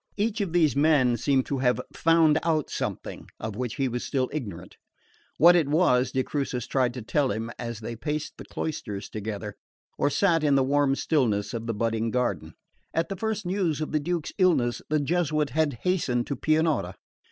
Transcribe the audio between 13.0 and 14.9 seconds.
the first news of the Duke's illness